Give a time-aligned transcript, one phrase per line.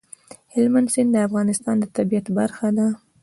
[0.53, 2.87] هلمند سیند د افغانستان د طبیعت برخه ده.